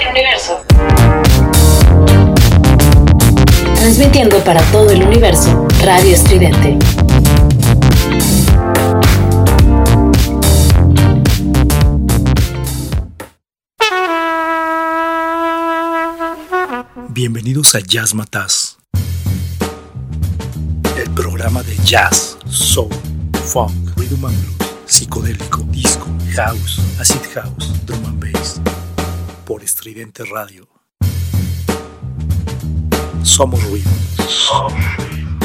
[0.00, 0.64] el universo.
[3.74, 6.78] Transmitiendo para todo el universo, Radio Estridente.
[17.10, 18.78] Bienvenidos a Jazz Matas,
[20.96, 22.90] el programa de jazz, soul,
[23.44, 28.60] funk, rhythm and blues, psicodélico, disco, house, acid house, drum and bass
[29.48, 30.68] por Estridente Radio.
[33.22, 33.88] Somos ruido.
[34.28, 35.37] Somos ruido.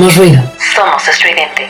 [0.00, 0.42] Somos ruido.
[0.74, 1.68] Somos estridente.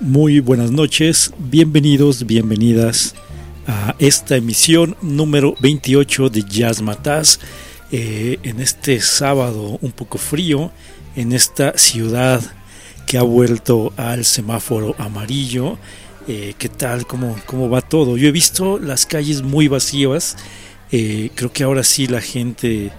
[0.00, 3.14] Muy buenas noches, bienvenidos, bienvenidas
[3.66, 7.40] a esta emisión número 28 de Jazz Mataz.
[7.90, 10.72] Eh, en este sábado un poco frío,
[11.16, 12.42] en esta ciudad
[13.06, 15.78] que ha vuelto al semáforo amarillo.
[16.28, 17.06] Eh, ¿Qué tal?
[17.06, 18.16] ¿Cómo, ¿Cómo va todo?
[18.16, 20.36] Yo he visto las calles muy vacías.
[20.90, 22.92] Eh, creo que ahora sí la gente,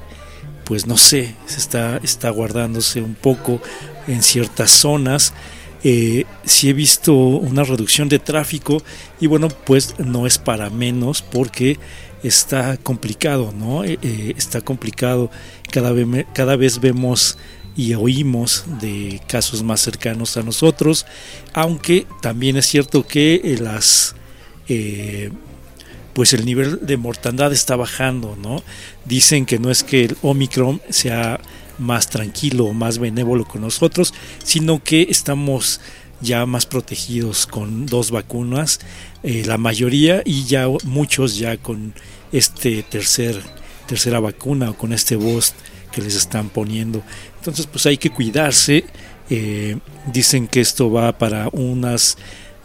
[0.65, 3.61] pues no sé, se está, está guardándose un poco
[4.07, 5.33] en ciertas zonas.
[5.83, 8.81] Eh, sí he visto una reducción de tráfico
[9.19, 11.77] y bueno, pues no es para menos porque
[12.23, 13.83] está complicado, ¿no?
[13.83, 15.29] está complicado.
[15.71, 17.37] Cada vez, cada vez vemos
[17.75, 21.05] y oímos de casos más cercanos a nosotros,
[21.53, 24.15] aunque también es cierto que eh, las
[24.67, 25.31] eh,
[26.13, 28.63] pues el nivel de mortandad está bajando, ¿no?
[29.05, 31.39] Dicen que no es que el Omicron sea
[31.79, 35.81] más tranquilo o más benévolo con nosotros, sino que estamos
[36.21, 38.79] ya más protegidos con dos vacunas,
[39.23, 41.93] eh, la mayoría y ya muchos ya con
[42.31, 43.41] este tercer
[43.87, 45.55] tercera vacuna o con este boost
[45.93, 47.01] que les están poniendo.
[47.37, 48.85] Entonces, pues hay que cuidarse.
[49.29, 49.77] Eh,
[50.11, 52.17] dicen que esto va para unas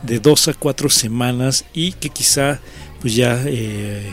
[0.02, 2.60] de dos a cuatro semanas y que quizá,
[3.00, 4.12] pues ya eh,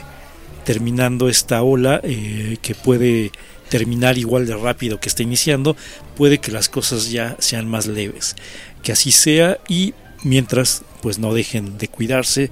[0.63, 3.31] terminando esta ola, eh, que puede
[3.69, 5.75] terminar igual de rápido que está iniciando,
[6.15, 8.35] puede que las cosas ya sean más leves.
[8.83, 12.51] Que así sea y mientras, pues no dejen de cuidarse.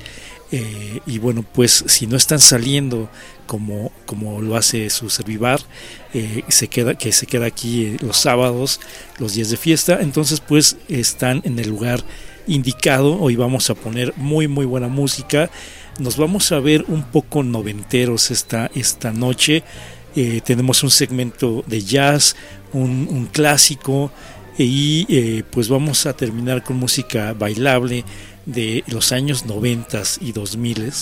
[1.08, 3.10] y bueno, pues si no están saliendo
[3.48, 5.60] como, como lo hace su servivar,
[6.14, 8.80] eh, se queda, que se queda aquí eh, los sábados,
[9.20, 12.04] los días de fiesta, entonces pues están en el lugar
[12.46, 15.50] indicado, hoy vamos a poner muy muy buena música,
[16.00, 19.64] nos vamos a ver un poco noventeros esta, esta noche,
[20.16, 22.36] eh, tenemos un segmento de jazz,
[22.74, 24.12] un, clásico,
[24.56, 28.06] y pues vamos a terminar con música bailable
[28.46, 30.94] de los años 90 y 2000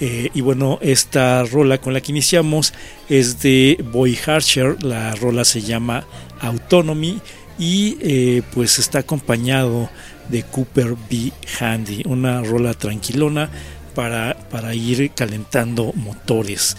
[0.00, 2.72] eh, y bueno, esta rola con la que iniciamos
[3.10, 6.06] es de Boy Archer, la rola se llama
[6.40, 7.20] Autonomy
[7.58, 9.90] y eh, pues está acompañado
[10.30, 11.32] de Cooper B.
[11.58, 13.50] Handy, una rola tranquilona
[13.94, 16.78] para, para ir calentando motores.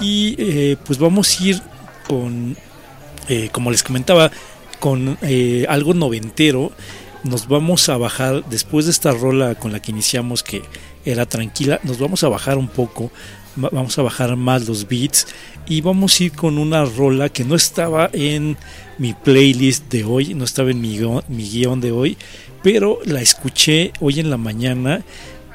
[0.00, 1.62] Y eh, pues vamos a ir
[2.08, 2.56] con,
[3.52, 4.30] como les comentaba,
[4.80, 5.18] con
[5.68, 6.72] algo noventero.
[7.22, 10.62] Nos vamos a bajar después de esta rola con la que iniciamos que
[11.04, 11.80] era tranquila.
[11.82, 13.10] Nos vamos a bajar un poco,
[13.56, 15.26] vamos a bajar más los beats
[15.66, 18.56] y vamos a ir con una rola que no estaba en
[18.98, 22.16] mi playlist de hoy, no estaba en mi, guion de hoy,
[22.62, 25.02] pero la escuché hoy en la mañana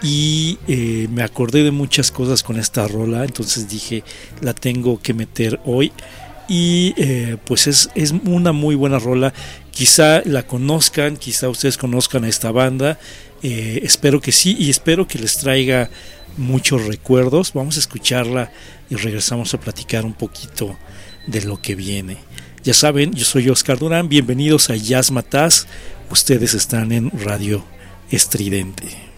[0.01, 4.03] y eh, me acordé de muchas cosas con esta rola, entonces dije
[4.41, 5.91] la tengo que meter hoy
[6.47, 9.33] y eh, pues es, es, una muy buena rola.
[9.71, 12.97] Quizá la conozcan, quizá ustedes conozcan a esta banda.
[13.49, 15.89] Eh, espero que sí y espero que les traiga
[16.35, 17.53] muchos recuerdos.
[17.53, 18.51] Vamos a escucharla
[18.89, 20.77] y regresamos a platicar un poquito
[21.27, 22.17] de lo que viene.
[22.65, 25.65] Ya saben, yo soy Oscar Durán, bienvenidos a Jazz Mataz.
[26.11, 27.63] Ustedes están en Radio
[28.11, 29.16] Estridente.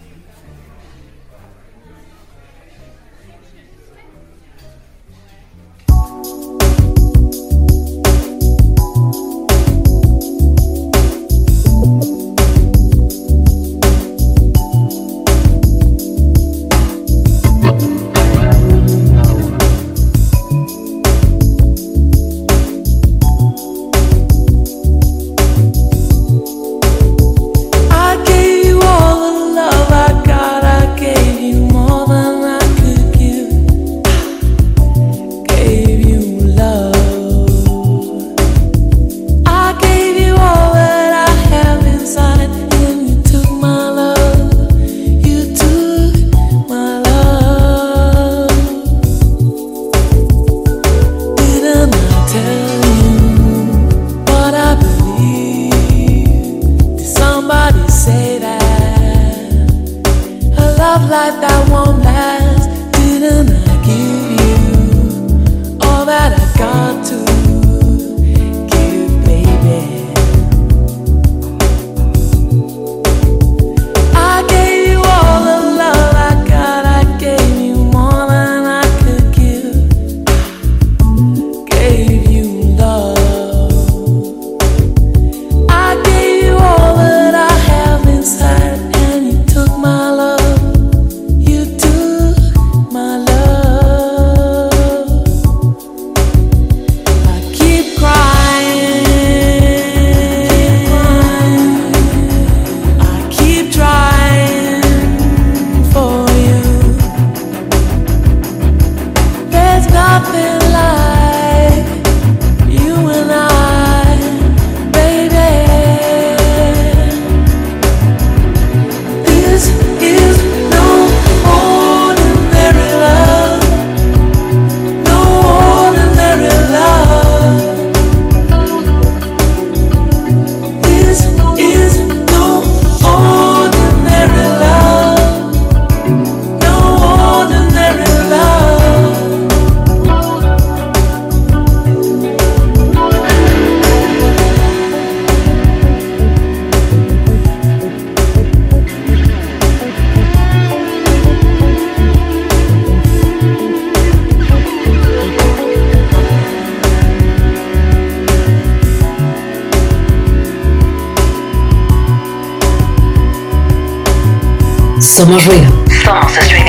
[165.20, 165.70] Somos ruido.
[166.02, 166.69] Somos estridente.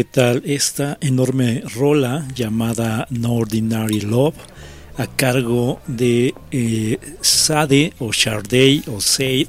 [0.00, 4.34] ¿Qué tal esta enorme rola llamada No Ordinary Love
[4.96, 9.48] a cargo de eh, Sade o Sharday o Sade?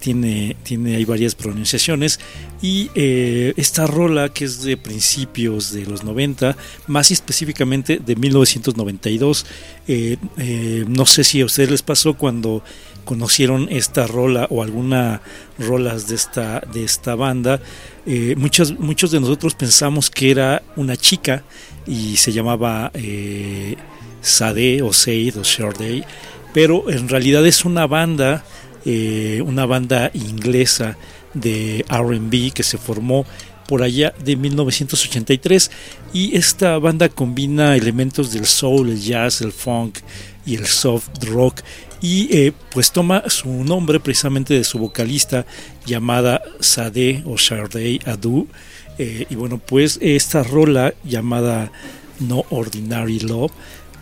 [0.00, 2.18] Tiene, tiene hay varias pronunciaciones
[2.60, 6.56] y eh, esta rola que es de principios de los 90
[6.88, 9.46] más específicamente de 1992
[9.86, 12.64] eh, eh, no sé si a ustedes les pasó cuando
[13.04, 15.20] conocieron esta rola o alguna
[15.58, 17.60] rolas de esta de esta banda
[18.06, 21.44] eh, muchos de nosotros pensamos que era una chica
[21.86, 23.76] y se llamaba eh,
[24.20, 26.04] Sade o Said o Sharday
[26.52, 28.44] pero en realidad es una banda
[28.84, 30.96] eh, una banda inglesa
[31.34, 33.26] de R&B que se formó
[33.66, 35.70] por allá de 1983
[36.12, 39.98] y esta banda combina elementos del soul, el jazz, el funk
[40.46, 41.60] y el soft rock
[42.04, 45.46] y eh, pues toma su nombre precisamente de su vocalista
[45.86, 48.46] llamada Sade o Sade Adu
[48.98, 51.72] eh, y bueno pues esta rola llamada
[52.20, 53.52] No Ordinary Love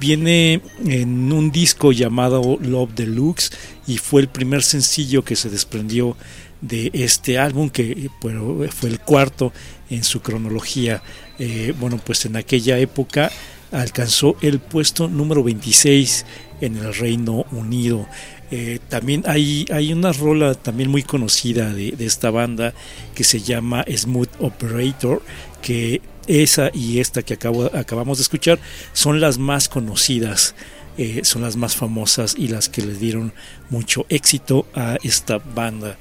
[0.01, 3.53] viene en un disco llamado Love Deluxe
[3.87, 6.17] y fue el primer sencillo que se desprendió
[6.61, 9.53] de este álbum que fue el cuarto
[9.91, 11.05] en su cronología.
[11.39, 13.31] Eh, bueno pues en aquella época
[13.71, 16.27] alcanzó el puesto número 26
[16.63, 18.07] en el Reino Unido
[18.55, 22.75] Eh, también hay, hay una rola también muy conocida de, de esta banda
[23.15, 25.23] que se llama Smooth Operator
[25.63, 28.59] que esa y esta que acabo, acabamos de escuchar
[28.93, 30.55] son las más conocidas
[30.99, 33.33] eh, son las más famosas y las que le dieron
[33.71, 35.97] mucho éxito a esta banda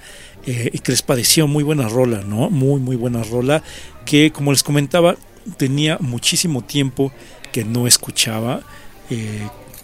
[0.46, 2.50] eh, que les pareció muy buena rola, ¿no?
[2.50, 3.64] Muy, muy buena rola
[4.06, 5.16] que como les comentaba
[5.56, 7.14] tenía muchísimo tiempo
[7.54, 8.64] que no escuchaba.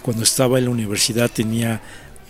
[0.08, 1.82] Cuando estaba en la universidad tenía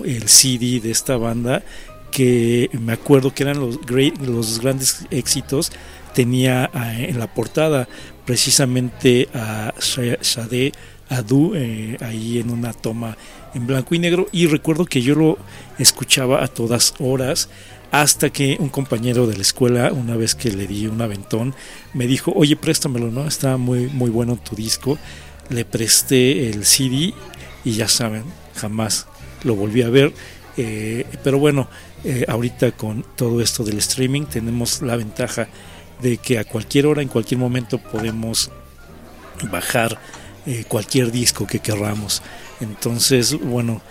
[0.04, 1.62] el CD de esta banda
[2.10, 5.72] que me acuerdo que eran los, great, los grandes éxitos.
[6.16, 7.88] Tenía eh, en la portada
[8.26, 10.72] precisamente a Sade
[11.08, 13.16] Adu eh, ahí en una toma
[13.54, 15.38] en blanco y negro y recuerdo que yo lo
[15.78, 17.48] escuchaba a todas horas
[17.92, 21.54] hasta que un compañero de la escuela una vez que le di un aventón
[21.94, 24.98] me dijo oye préstamelo no está muy muy bueno tu disco
[25.50, 27.14] le presté el CD
[27.64, 28.24] y ya saben
[28.56, 29.08] jamás
[29.44, 30.14] lo volví a ver
[30.58, 31.68] eh, pero bueno
[32.04, 35.48] eh, ahorita con todo esto del streaming tenemos la ventaja
[36.02, 38.52] de que a cualquier hora en cualquier momento podemos
[39.52, 40.00] bajar
[40.46, 42.22] eh, cualquier disco que querramos.
[42.62, 43.82] Entonces, bueno,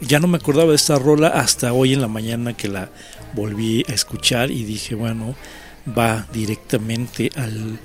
[0.00, 2.90] ya no me acordaba de esta rola hasta hoy en la mañana que la
[3.34, 5.36] volví a escuchar y dije, bueno,
[5.86, 7.78] va directamente al,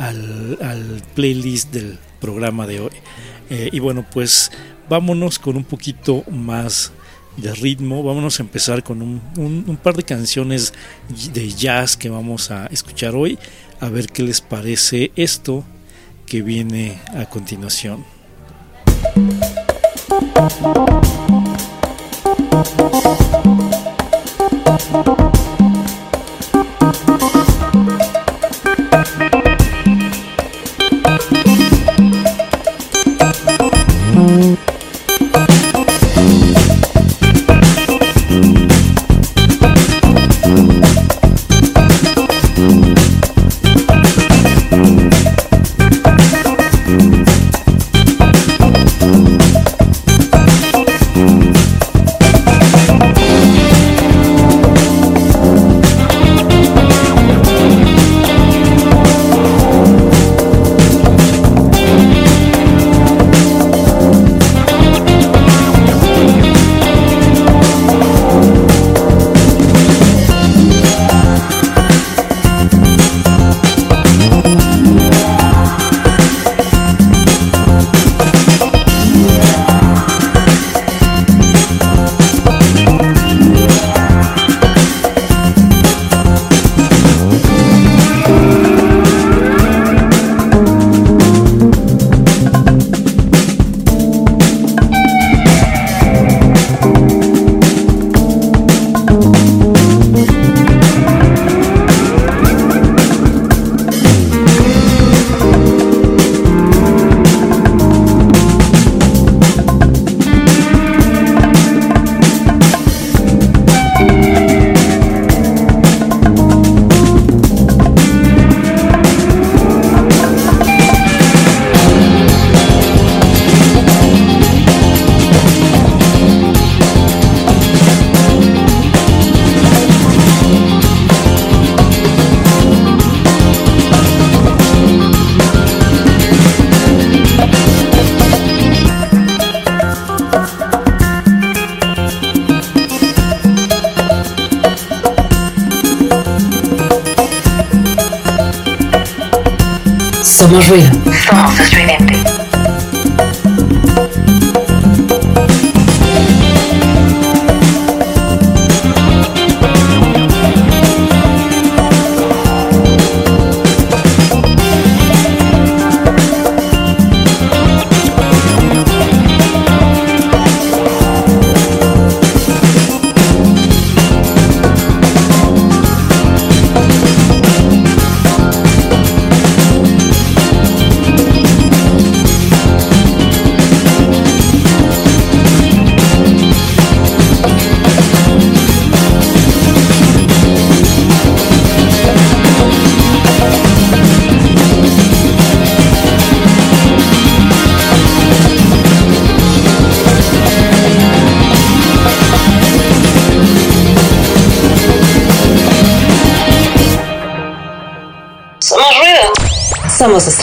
[0.00, 2.92] al, playlist del programa de hoy.
[3.50, 4.50] Eh, y bueno, pues
[4.88, 6.92] vámonos con un poquito más
[7.36, 8.02] de ritmo.
[8.02, 10.72] Vámonos a empezar con un par de canciones
[11.32, 13.38] de jazz que vamos a escuchar hoy.
[13.80, 15.64] A ver qué les parece esto
[16.26, 18.04] que viene a continuación.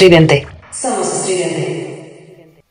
[0.08, 0.48] Estridente.
[0.72, 2.62] Somos estridente.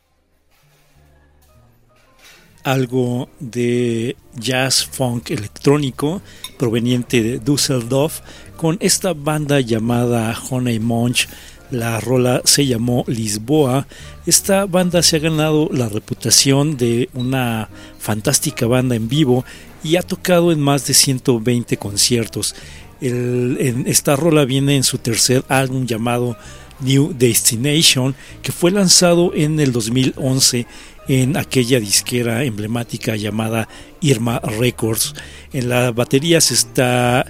[2.63, 6.23] Algo de jazz funk electrónico
[6.57, 8.21] proveniente de Düsseldorf
[8.57, 11.29] con esta banda llamada Honey Munch.
[11.69, 13.85] La rola se llamó Lisboa.
[14.25, 17.69] Esta banda se ha ganado la reputación de una
[17.99, 19.45] fantástica banda en vivo
[19.83, 22.55] y ha tocado en más de 120 conciertos.
[22.99, 26.35] en esta rola viene en su tercer álbum llamado
[26.79, 30.65] New Destination, que fue lanzado en el 2011
[31.07, 33.67] en aquella disquera emblemática llamada
[34.01, 35.13] Irma Records.
[35.53, 37.25] En las baterías está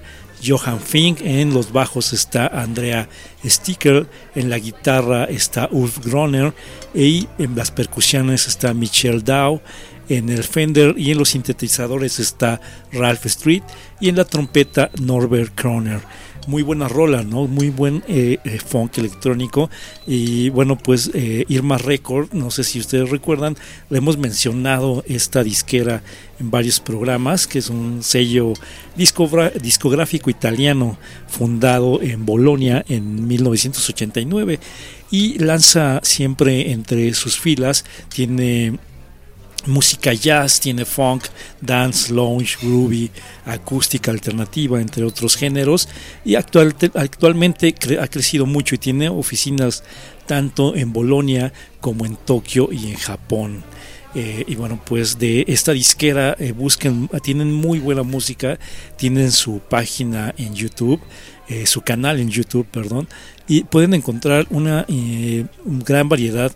[0.46, 3.10] Johan Fink, en los bajos está Andrea
[3.46, 6.54] Sticker, en la guitarra está Ulf Groner
[6.94, 9.62] y en las percusiones está Michelle Dow,
[10.10, 13.64] en el Fender y en los sintetizadores está Ralph Street
[14.00, 16.02] y en la trompeta Norbert Kroner
[16.48, 17.46] muy buena rola, ¿no?
[17.46, 19.70] Muy buen eh, eh, funk electrónico.
[20.08, 23.56] Y bueno, pues eh, Irma Record, no sé si ustedes recuerdan,
[23.90, 26.02] le hemos mencionado esta disquera
[26.40, 28.54] en varios programas, que es un sello
[28.96, 34.60] discográfico italiano fundado en Bolonia en 1989
[35.12, 38.78] y lanza siempre entre sus filas, tiene
[39.66, 41.26] música jazz, tiene funk,
[41.62, 43.12] dance, lounge, groovy,
[43.46, 45.90] acústica alternativa, entre otros géneros,
[46.24, 49.84] y actual, actualmente ha crecido mucho y tiene oficinas
[50.26, 53.64] tanto en Bolonia como en Tokio y en Japón.
[54.16, 58.58] Eh, y bueno, pues de esta disquera eh, busquen, tienen muy buena música,
[58.96, 61.00] tienen su página en YouTube,
[61.50, 63.08] eh, su canal en YouTube, perdón,
[63.48, 64.86] y pueden encontrar una
[65.66, 66.52] gran variedad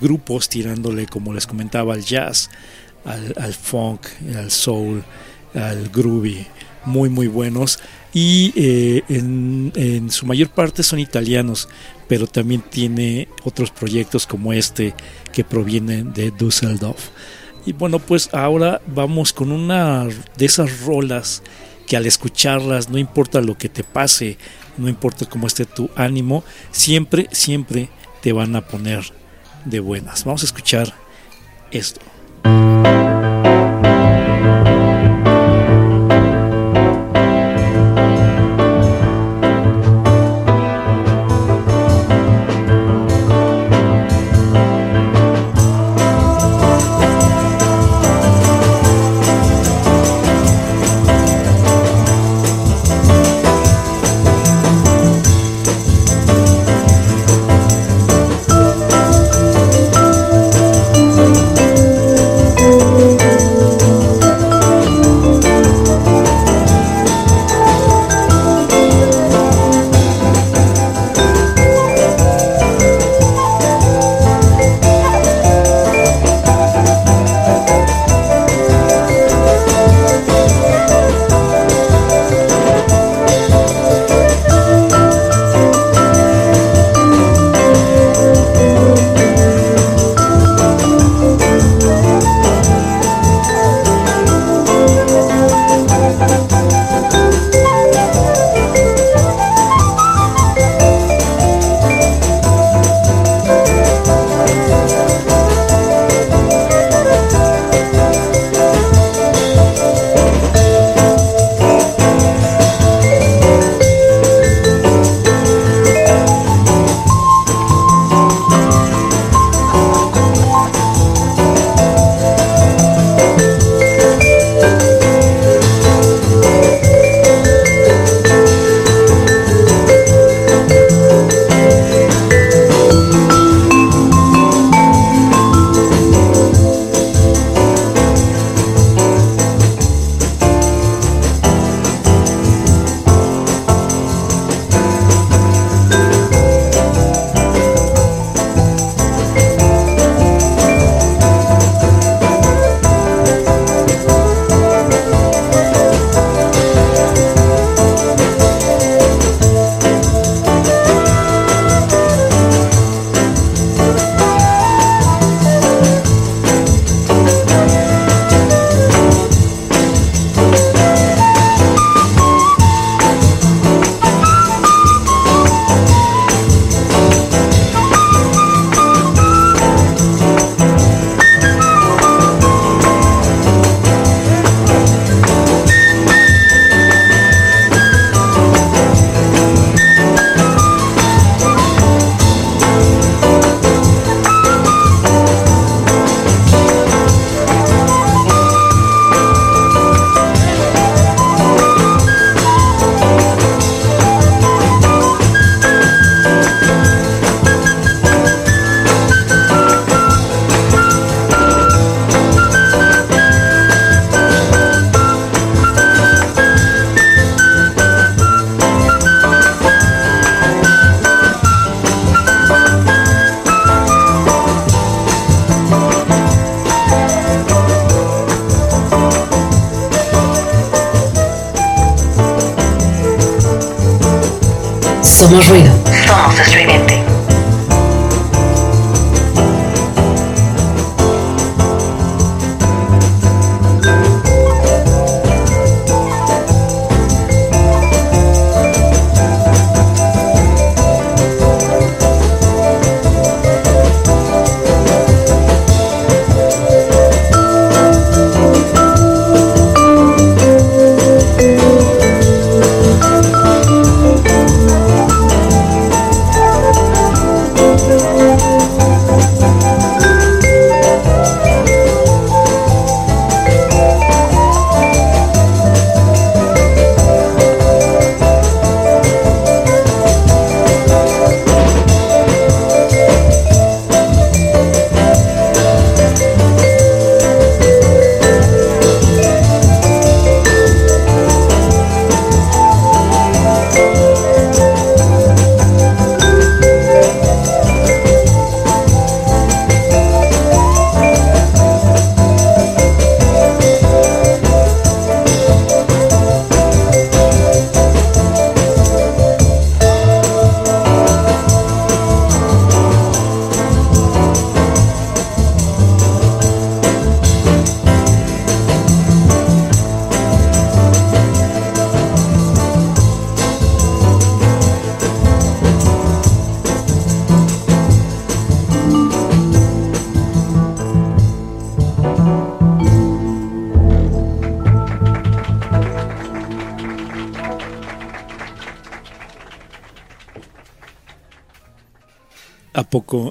[0.00, 2.50] grupos tirándole, como les comentaba, al jazz,
[3.04, 5.02] al, funk, al soul,
[5.54, 6.46] al groovy,
[6.84, 7.78] muy muy buenos
[8.12, 11.68] y eh, en, su mayor parte son italianos,
[12.08, 14.94] pero también tiene otros proyectos como este
[15.32, 17.10] que provienen de Düsseldorf.
[17.66, 21.42] Y bueno, pues ahora vamos con una de esas rolas
[21.86, 24.38] que al escucharlas, no importa lo que te pase,
[24.78, 29.12] no importa cómo esté tu ánimo, siempre, siempre te van a poner
[29.64, 30.24] de buenas.
[30.24, 30.94] Vamos a escuchar
[31.70, 32.00] esto.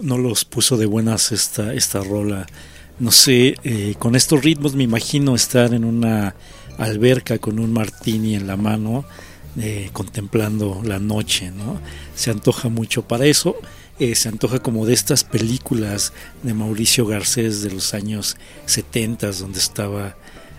[0.01, 2.47] No los puso de buenas esta, esta rola?
[2.99, 6.35] No sé, eh, con estos ritmos me imagino estar en una
[6.77, 9.05] alberca con un martini en la mano,
[9.59, 11.79] eh, contemplando la noche, ¿no?
[12.15, 13.55] Se antoja mucho para eso.
[13.99, 16.13] Eh, se antoja como de estas películas
[16.43, 20.15] de Mauricio Garcés de los años 70, donde estaba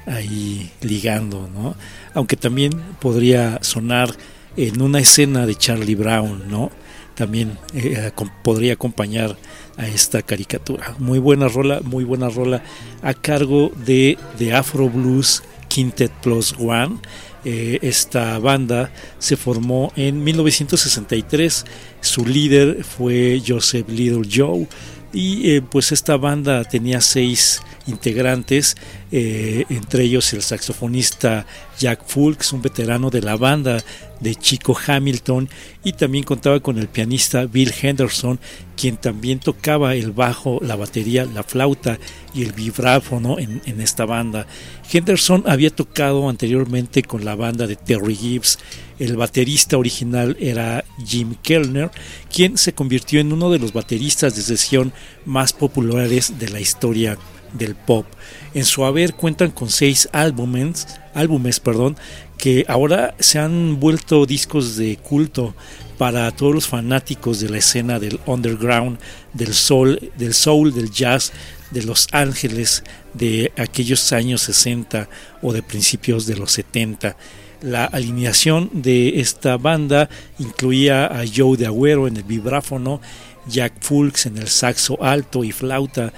[0.07, 1.77] ahí ligando, ¿no?
[2.15, 4.15] Aunque también podría sonar
[4.57, 6.71] en una escena de Charlie Brown, ¿no?
[7.19, 8.13] También eh,
[8.45, 9.37] podría acompañar
[9.77, 10.95] a esta caricatura.
[11.01, 12.63] Muy buena rola, muy buena rola
[13.03, 16.99] a cargo de, de Afro Blues Quintet Plus One.
[17.45, 21.65] Eh, esta banda se formó en 1963.
[22.01, 24.69] Su líder fue Joseph Little Joe.
[25.13, 28.77] Y eh, pues esta banda tenía seis integrantes,
[29.11, 31.47] entre ellos el saxofonista
[31.79, 33.83] Jack Fulks, un veterano de la banda
[34.21, 35.49] de Chico Hamilton
[35.85, 38.39] y también contaba con el pianista Bill Henderson,
[38.77, 41.99] quien también tocaba el bajo, la batería, la flauta
[42.35, 44.47] y el vibráfono en, en esta banda.
[44.91, 48.59] Henderson había tocado anteriormente con la banda de Terry Gibbs.
[48.99, 51.91] El baterista original era Jim Kellner,
[52.33, 54.93] quien se convirtió en uno de los bateristas de sesión
[55.25, 57.19] más populares de la historia
[57.53, 58.07] del pop.
[58.55, 61.97] En su haber cuentan con seis álbumes, álbumes perdón,
[62.38, 65.55] que ahora se han vuelto discos de culto
[65.98, 68.98] para todos los fanáticos de la escena del underground,
[69.35, 71.33] del soul, del soul, del jazz,
[71.72, 75.09] de Los Ángeles de aquellos años 60
[75.42, 77.16] o de principios de los 70.
[77.61, 83.01] La alineación de esta banda incluía a Joe de Agüero en el vibráfono,
[83.48, 86.12] Jack Fulks en el saxo alto y flauta,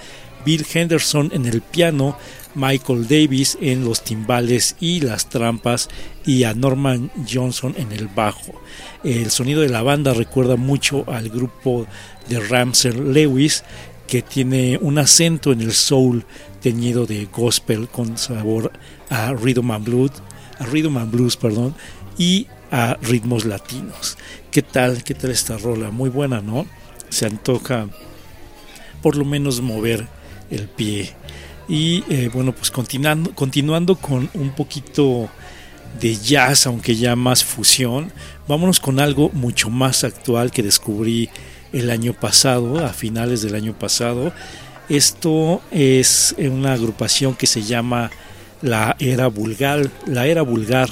[0.45, 2.17] Bill Henderson en el piano,
[2.55, 5.89] Michael Davis en los timbales y las trampas
[6.25, 8.53] y a Norman Johnson en el bajo.
[9.03, 11.87] El sonido de la banda recuerda mucho al grupo
[12.27, 13.63] de Ramsey Lewis
[14.07, 16.25] que tiene un acento en el soul
[16.61, 18.71] teñido de gospel con sabor
[19.09, 20.11] a rhythm and blues,
[20.59, 21.75] a rhythm and blues, perdón,
[22.17, 24.17] y a ritmos latinos.
[24.51, 25.03] ¿Qué tal?
[25.03, 25.91] ¿Qué tal esta rola?
[25.91, 26.65] Muy buena, ¿no?
[27.09, 27.87] Se antoja
[29.01, 30.07] por lo menos mover
[30.49, 31.13] el pie
[31.71, 35.29] y eh, bueno, pues continuando, continuando con un poquito
[36.01, 38.11] de jazz, aunque ya más fusión,
[38.45, 41.29] vámonos con algo mucho más actual que descubrí
[41.71, 44.33] el año pasado, a finales del año pasado.
[44.89, 48.11] Esto es una agrupación que se llama
[48.61, 50.89] La Era Vulgar, la Era Vulgar,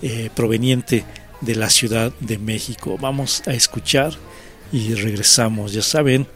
[0.00, 1.04] eh, proveniente
[1.42, 2.96] de la Ciudad de México.
[2.98, 4.14] Vamos a escuchar
[4.72, 5.74] y regresamos.
[5.74, 6.26] Ya saben,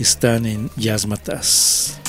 [0.00, 2.00] están en Jazz Matas.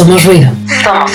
[0.00, 0.50] Somos ruido.
[0.82, 1.12] Somos.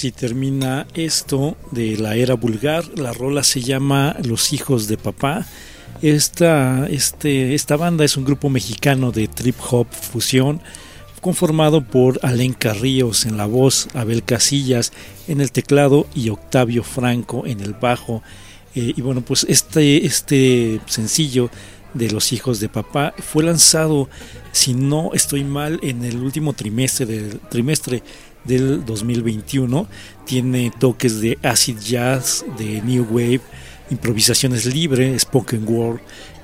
[0.00, 2.98] Así termina esto de la era vulgar.
[2.98, 5.44] La rola se llama Los hijos de papá.
[6.00, 10.62] Esta, este, esta banda es un grupo mexicano de trip hop fusión
[11.20, 14.90] conformado por Alenca Ríos en la voz, Abel Casillas
[15.28, 18.22] en el teclado y Octavio Franco en el bajo.
[18.74, 21.50] Eh, y bueno, pues este, este sencillo
[21.92, 24.08] de Los hijos de papá fue lanzado,
[24.52, 28.02] si no estoy mal, en el último trimestre del trimestre
[28.44, 29.88] del 2021.
[30.24, 33.40] Tiene toques de acid jazz, de new wave,
[33.90, 36.00] improvisaciones libres, spoken word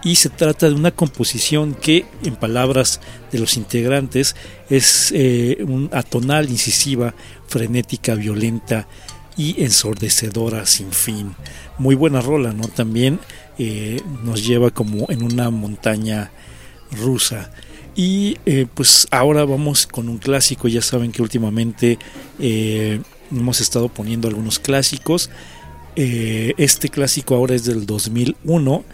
[0.07, 3.01] y se trata de una composición que, en palabras
[3.33, 4.37] de los integrantes,
[4.71, 7.13] es eh, un atonal, incisiva,
[7.49, 8.87] frenética, violenta
[9.37, 11.35] y ensordecedora sin fin.
[11.79, 12.69] Muy buena rola, ¿no?
[12.69, 13.19] También
[13.59, 16.31] eh, nos lleva como en una montaña
[16.93, 17.51] rusa.
[17.97, 20.69] Y eh, pues ahora vamos con un clásico.
[20.69, 21.99] Ya saben que últimamente
[22.39, 25.31] eh, hemos estado poniendo algunos clásicos.
[25.97, 28.85] Eh, este clásico ahora es del 2001.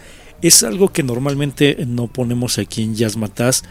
[0.40, 3.62] Es algo que normalmente no ponemos aquí en Jazz Mataz.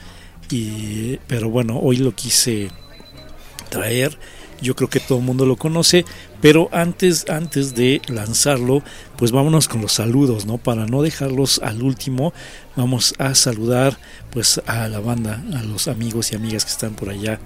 [0.49, 2.69] Y, pero bueno, hoy lo quise
[3.69, 4.19] traer.
[4.61, 6.05] Yo creo que todo el mundo lo conoce,
[6.41, 8.83] pero antes, antes de lanzarlo,
[9.17, 10.57] pues vámonos con los saludos, ¿no?
[10.57, 12.33] Para no dejarlos al último,
[12.75, 13.97] vamos a saludar
[14.31, 17.39] pues a la banda, a los amigos y amigas que están por allá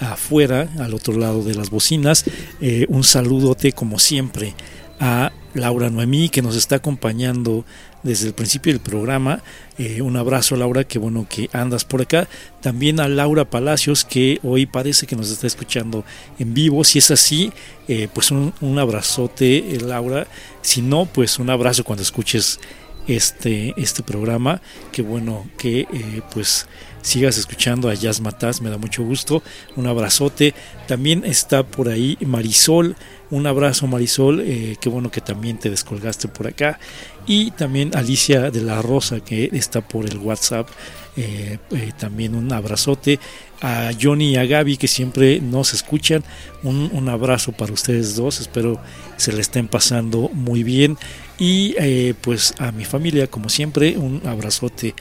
[0.00, 2.24] afuera, al otro lado de las bocinas.
[2.60, 4.54] Eh, un saludote como siempre
[4.98, 7.64] a Laura Noemí que nos está acompañando
[8.02, 9.42] desde el principio del programa.
[9.78, 12.28] Eh, un abrazo Laura, que bueno que andas por acá.
[12.60, 16.04] También a Laura Palacios que hoy parece que nos está escuchando
[16.38, 16.84] en vivo.
[16.84, 17.52] Si es así,
[17.88, 20.26] eh, pues un, abrazote eh, Laura.
[20.62, 22.60] Si no, pues un abrazo cuando escuches
[23.06, 24.60] este, este programa.
[24.92, 25.86] Qué bueno que
[26.32, 26.66] pues
[27.02, 29.42] sigas escuchando a Jazz Mataz, me da mucho gusto.
[29.76, 30.54] Un abrazote.
[30.86, 32.96] También está por ahí Marisol.
[33.30, 36.80] Un abrazo Marisol, eh, qué bueno que también te descolgaste por acá.
[37.26, 40.68] Y también Alicia de la Rosa que está por el WhatsApp.
[41.16, 43.18] eh, eh, también un abrazote.
[43.62, 46.24] A Johnny y a Gaby que siempre nos escuchan.
[46.62, 48.40] Un, un abrazo para ustedes dos.
[48.40, 48.80] Espero
[49.16, 50.96] se le estén pasando muy bien.
[51.38, 54.94] Y eh, pues a mi familia, como siempre, un abrazote.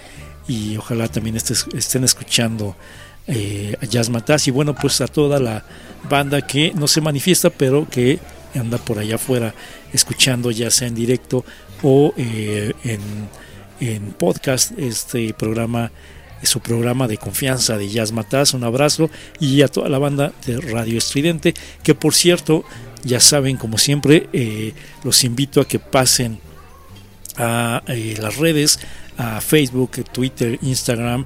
[0.47, 2.75] Y ojalá también estés- estén escuchando
[3.81, 5.63] a Jazz Mataz y bueno pues a toda la
[6.09, 8.17] banda que no se manifiesta pero que
[8.55, 9.53] anda por allá afuera
[9.93, 11.45] escuchando ya sea en directo
[11.83, 12.99] o eh, en,
[13.79, 15.91] en podcast este programa
[16.43, 19.09] su programa de confianza de Jazz Mataz un abrazo
[19.39, 21.53] y a toda la banda de Radio Estridente
[21.83, 22.63] que por cierto
[23.03, 24.73] ya saben como siempre eh,
[25.03, 26.39] los invito a que pasen
[27.37, 28.79] a eh, las redes,
[29.17, 31.25] a Facebook, Twitter, Instagram.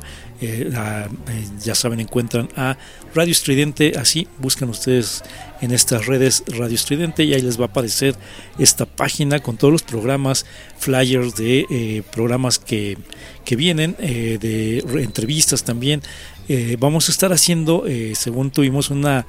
[1.64, 2.78] ya saben, encuentran a
[3.16, 3.94] Radio Estridente.
[3.98, 5.24] Así buscan ustedes
[5.62, 8.16] en estas redes Radio Estridente y ahí les va a aparecer
[8.58, 10.46] esta página con todos los programas,
[10.78, 12.98] flyers de eh, programas que,
[13.46, 16.02] que vienen, eh, de re- entrevistas también.
[16.50, 17.86] Eh, vamos a estar haciendo,
[18.16, 19.26] según tuvimos una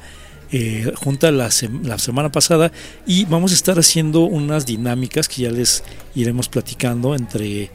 [0.97, 2.71] junta la, sem- la semana pasada
[3.07, 5.83] y vamos a estar haciendo unas dinámicas que ya les
[6.15, 7.71] iremos platicando entre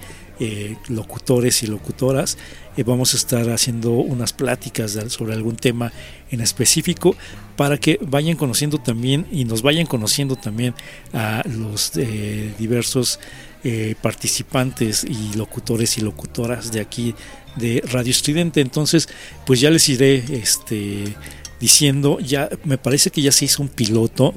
[0.88, 2.38] locutores y locutoras.
[2.84, 5.91] Vamos a estar haciendo unas pláticas sobre algún tema
[6.32, 7.15] en específico
[7.55, 10.73] para que vayan conociendo también y nos vayan conociendo también
[11.13, 13.19] a los eh, diversos
[13.63, 17.15] eh, participantes y locutores y locutoras de aquí
[17.57, 18.61] de Radio Estridente.
[18.61, 19.09] Entonces,
[19.45, 21.15] pues ya les iré este,
[21.59, 24.34] diciendo, ya me parece que ya se hizo un piloto,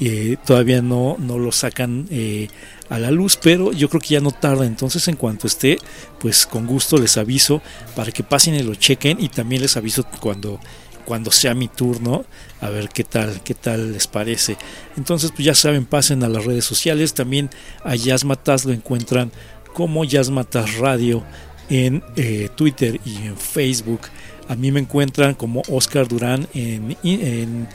[0.00, 2.48] eh, todavía no, no lo sacan eh,
[2.88, 4.66] a la luz, pero yo creo que ya no tarda.
[4.66, 5.78] Entonces, en cuanto esté,
[6.18, 7.62] pues con gusto les aviso
[7.94, 10.60] para que pasen y lo chequen y también les aviso cuando
[11.04, 12.24] cuando sea mi turno,
[12.60, 14.56] a ver qué tal, qué tal les parece.
[14.96, 17.50] Entonces, pues ya saben, pasen a las redes sociales, también
[17.82, 19.32] a Jazz Matas lo encuentran
[19.74, 21.24] como Jazz Matas Radio
[21.68, 24.00] en eh, Twitter y en Facebook.
[24.48, 27.68] A mí me encuentran como Oscar Durán en, en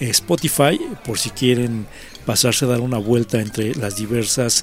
[0.00, 1.86] Spotify, por si quieren
[2.26, 4.62] pasarse a dar una vuelta entre las diversas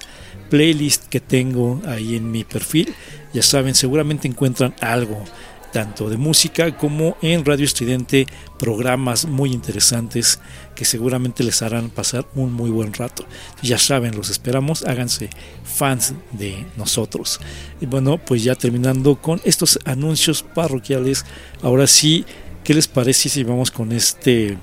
[0.50, 2.94] playlists que tengo ahí en mi perfil.
[3.34, 5.24] Ya saben, seguramente encuentran algo
[5.72, 8.28] tanto de música como en Radio Estridente,
[8.60, 10.40] programas muy interesantes
[10.76, 13.26] que seguramente les harán pasar un muy buen rato.
[13.62, 15.30] Ya saben, los esperamos, háganse
[15.64, 17.40] fans de nosotros.
[17.80, 21.26] Y bueno, pues ya terminando con estos anuncios parroquiales,
[21.62, 22.26] ahora sí,
[22.64, 24.58] ¿qué les parece si vamos con este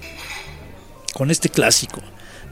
[1.18, 2.00] con este clásico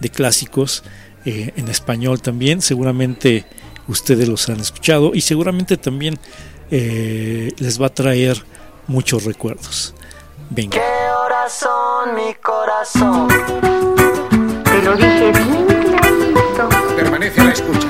[0.01, 0.83] de clásicos
[1.25, 2.61] eh, en español también?
[2.61, 3.47] Seguramente
[3.87, 6.19] ustedes los han escuchado y seguramente también
[6.73, 8.45] eh, les va a traer
[8.89, 9.95] muchos recuerdos.
[10.51, 10.77] Venga.
[10.77, 13.29] ¿Qué horas son, mi corazón?
[14.65, 16.69] Te lo dije bien clarito.
[16.97, 17.89] Permanece a la escucha.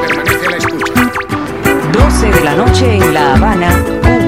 [0.00, 0.92] Permanece a la escucha.
[1.92, 4.27] 12 de la noche en La Habana, Cuba.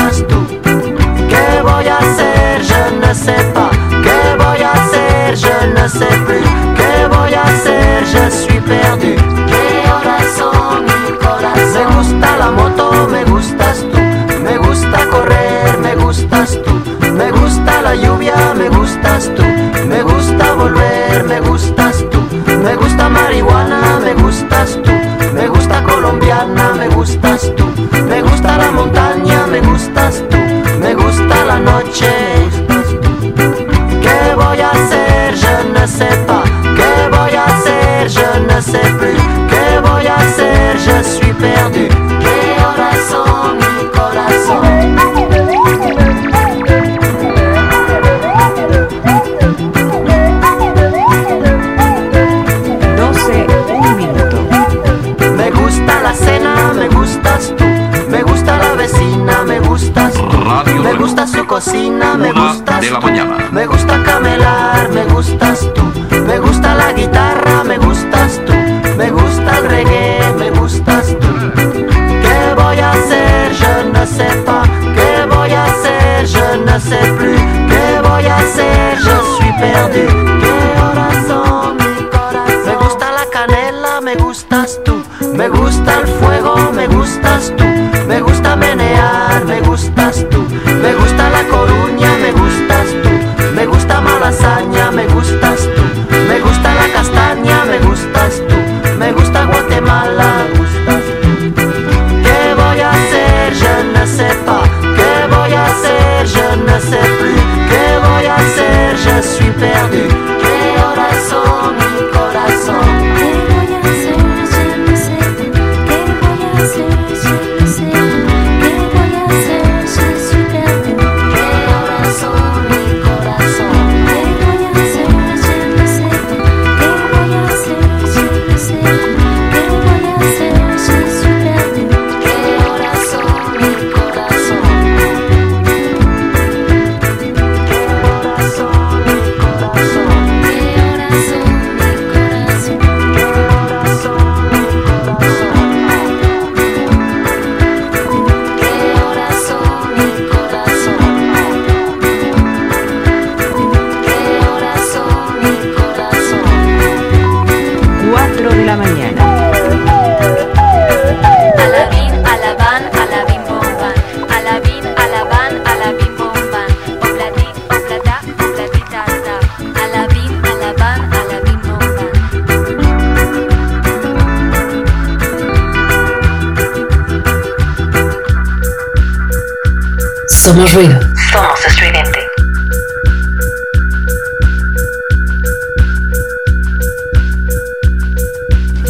[180.61, 180.99] Somos ruido.
[181.31, 182.19] Somos estridente.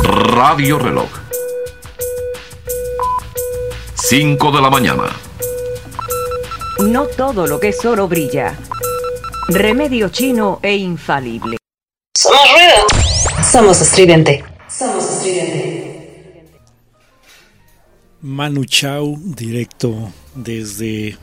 [0.04, 1.10] Radio Reloj.
[3.96, 5.04] 5 de la mañana.
[6.82, 8.54] No todo lo que es oro brilla.
[9.48, 11.56] Remedio chino e infalible.
[12.18, 13.50] Somos ruido.
[13.50, 14.44] Somos estridente.
[14.68, 16.52] Somos estridente.
[18.20, 21.18] Manu Chao, directo desde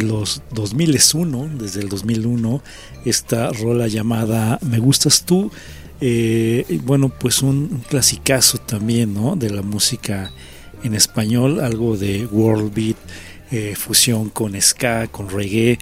[0.00, 2.62] los 2001, desde el 2001,
[3.04, 5.50] esta rola llamada Me gustas tú.
[6.00, 9.36] Eh, y bueno, pues un, un clasicazo también, ¿no?
[9.36, 10.32] De la música
[10.82, 12.96] en español, algo de world beat,
[13.50, 15.78] eh, fusión con ska, con reggae.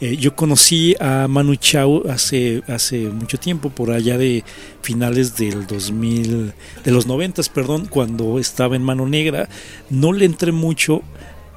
[0.00, 4.42] Eh, yo conocí a Manu Chao hace, hace mucho tiempo, por allá de
[4.80, 6.52] finales del 2000,
[6.84, 9.48] de los 90, perdón, cuando estaba en Mano Negra.
[9.90, 11.02] No le entré mucho,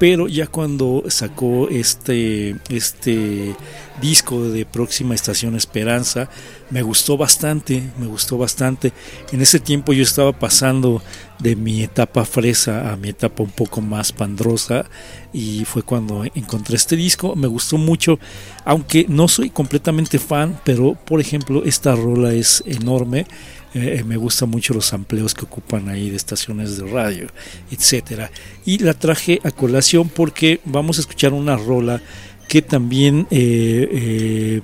[0.03, 3.55] pero ya cuando sacó este, este
[4.01, 6.29] disco de Próxima Estación Esperanza,
[6.71, 8.91] me gustó bastante, me gustó bastante.
[9.31, 11.01] En ese tiempo yo estaba pasando
[11.39, 14.83] de mi etapa fresa a mi etapa un poco más pandrosa
[15.31, 18.19] y fue cuando encontré este disco, me gustó mucho,
[18.65, 23.25] aunque no soy completamente fan, pero por ejemplo esta rola es enorme.
[23.74, 27.28] Eh, me gustan mucho los amplios que ocupan ahí de estaciones de radio,
[27.71, 28.32] etcétera.
[28.65, 32.01] Y la traje a colación porque vamos a escuchar una rola
[32.47, 34.61] que también eh, eh,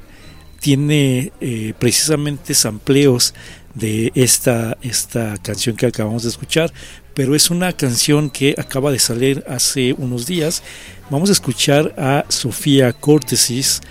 [0.60, 3.34] tiene eh, precisamente sampleos
[3.74, 6.72] de esta, esta canción que acabamos de escuchar,
[7.14, 10.64] pero es una canción que acaba de salir hace unos días.
[11.10, 13.82] Vamos a escuchar a Sofía Cortesis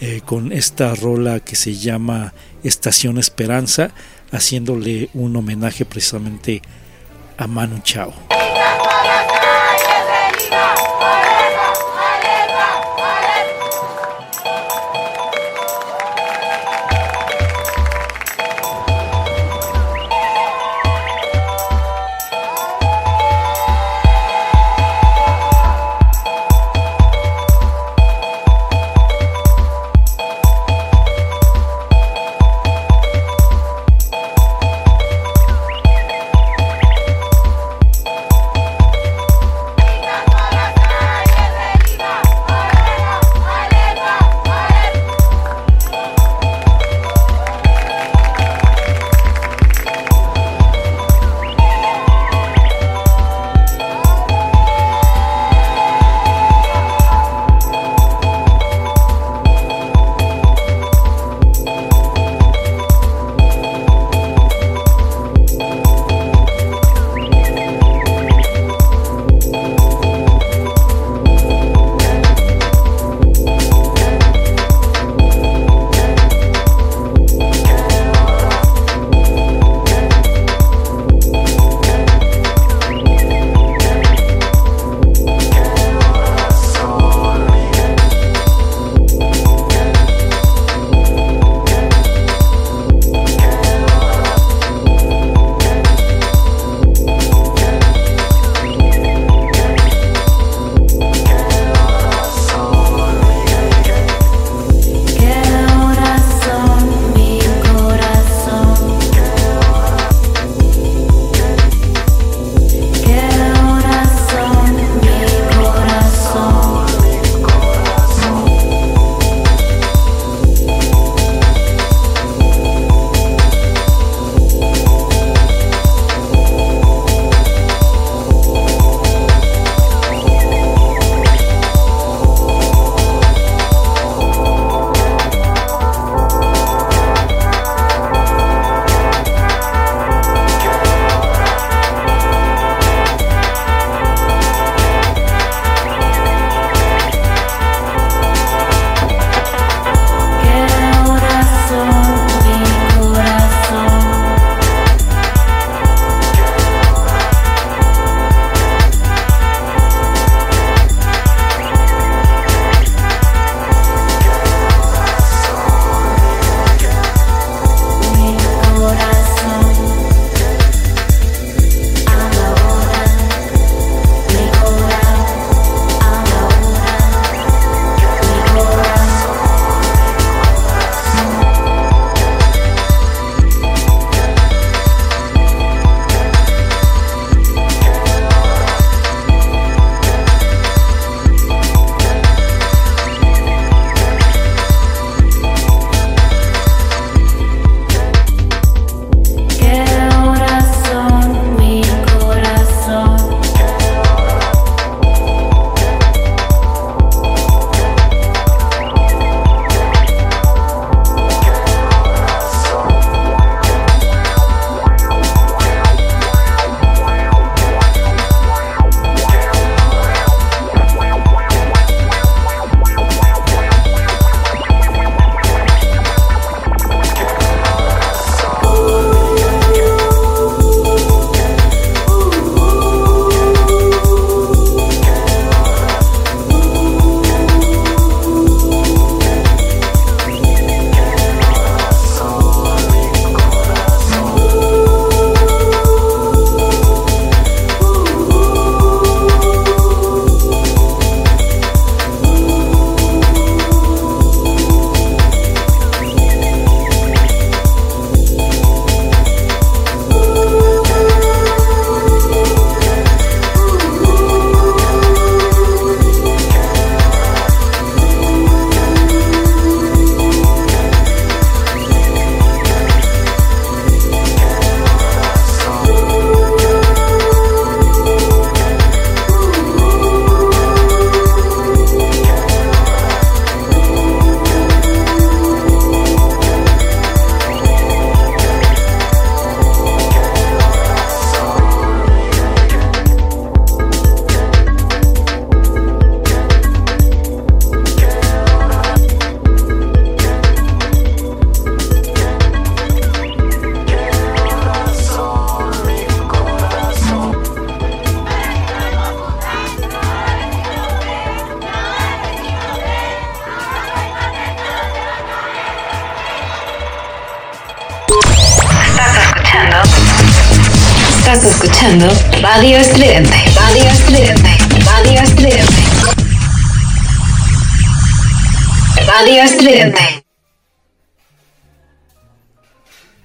[0.00, 3.92] eh, con esta rola que se llama Estación Esperanza,
[4.32, 6.62] haciéndole un homenaje precisamente
[7.36, 8.12] a Manu Chao.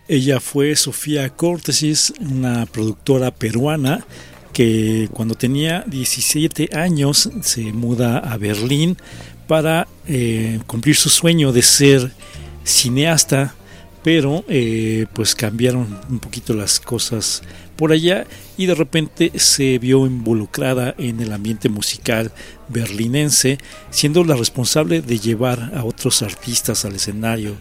[0.09, 4.07] Ella fue Sofía Córtesis, una productora peruana
[4.53, 8.97] que cuando tenía 17 años se muda a Berlín
[9.47, 12.11] para eh, cumplir su sueño de ser
[12.63, 13.53] cineasta,
[14.03, 17.43] pero eh, pues cambiaron un poquito las cosas
[17.75, 18.25] por allá
[18.57, 22.31] y de repente se vio involucrada en el ambiente musical
[22.67, 23.59] berlinense,
[23.91, 27.55] siendo la responsable de llevar a otros artistas al escenario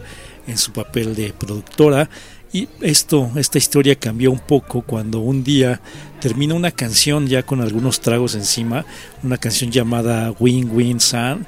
[0.47, 2.09] en su papel de productora
[2.51, 5.81] y esto, esta historia cambió un poco cuando un día
[6.19, 8.85] termina una canción ya con algunos tragos encima,
[9.23, 11.45] una canción llamada Win Win Sun,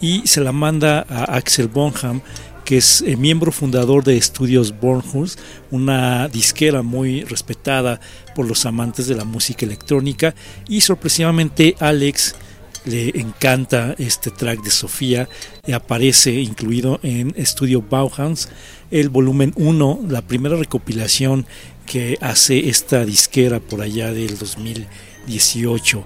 [0.00, 2.20] y se la manda a Axel Bonham,
[2.64, 5.36] que es eh, miembro fundador de Estudios Bornholz,
[5.70, 8.00] una disquera muy respetada
[8.34, 10.34] por los amantes de la música electrónica,
[10.68, 12.34] y sorpresivamente Alex
[12.84, 15.28] le encanta este track de Sofía
[15.72, 18.48] aparece incluido en Estudio Bauhaus
[18.90, 21.46] el volumen 1, la primera recopilación
[21.86, 26.04] que hace esta disquera por allá del 2018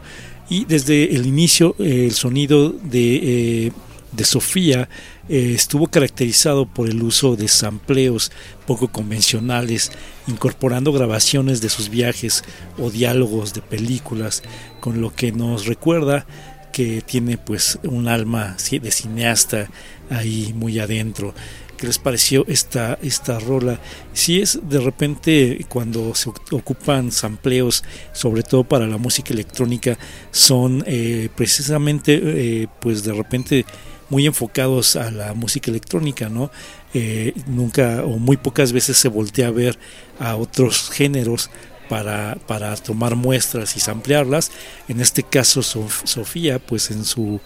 [0.48, 3.72] y desde el inicio eh, el sonido de, eh,
[4.12, 4.88] de Sofía
[5.28, 8.30] eh, estuvo caracterizado por el uso de sampleos
[8.66, 9.90] poco convencionales,
[10.28, 12.44] incorporando grabaciones de sus viajes
[12.78, 14.42] o diálogos de películas,
[14.80, 16.26] con lo que nos recuerda
[16.72, 19.68] que tiene pues un alma sí, de cineasta
[20.10, 21.34] ahí muy adentro.
[21.76, 23.78] ¿Qué les pareció esta, esta rola?
[24.14, 29.98] Si es de repente cuando se ocupan sampleos, sobre todo para la música electrónica,
[30.30, 33.66] son eh, precisamente eh, pues de repente
[34.08, 36.50] muy enfocados a la música electrónica, ¿no?
[36.94, 39.78] Eh, nunca o muy pocas veces se voltea a ver
[40.18, 41.50] a otros géneros
[41.88, 44.50] para, para tomar muestras y samplearlas.
[44.88, 47.40] En este caso, Sof- Sofía, pues en su,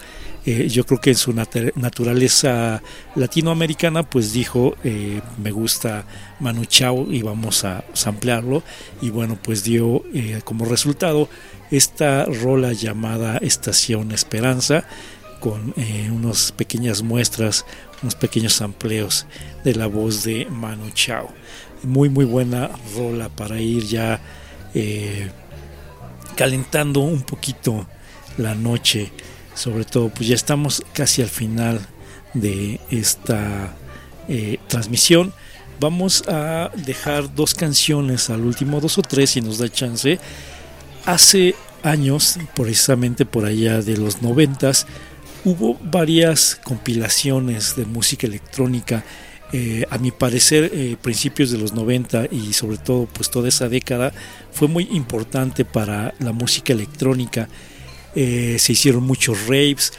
[0.46, 2.82] eh, yo creo que en su nat- naturaleza
[3.14, 6.04] latinoamericana, pues dijo, eh, me gusta
[6.40, 8.62] Manu Chao y vamos a samplearlo.
[9.00, 11.28] Y bueno, pues dio eh, como resultado
[11.70, 14.84] esta rola llamada Estación Esperanza
[15.38, 15.72] con
[16.10, 17.64] unas pequeñas muestras,
[18.02, 19.24] unos pequeños sampleos
[19.64, 21.32] de la voz de Manu Chao.
[21.82, 24.20] Muy muy buena rola para ir ya
[24.74, 25.30] eh,
[26.36, 27.86] calentando un poquito
[28.36, 29.12] la noche.
[29.54, 31.80] Sobre todo, pues ya estamos casi al final
[32.34, 33.74] de esta
[34.28, 35.32] eh, transmisión.
[35.80, 40.18] Vamos a dejar dos canciones al último, dos o tres si nos da chance.
[41.06, 44.86] Hace años, precisamente por allá de los noventas,
[45.44, 49.04] hubo varias compilaciones de música electrónica.
[49.52, 53.68] Eh, a mi parecer, eh, principios de los 90 y sobre todo pues toda esa
[53.68, 54.12] década
[54.52, 57.48] fue muy importante para la música electrónica.
[58.14, 59.92] Eh, se hicieron muchos raves,